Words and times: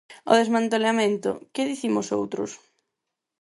O 0.31 0.33
desmantelamento, 0.41 1.31
que 1.53 1.67
dicimos 1.71 2.07
outros. 2.19 2.51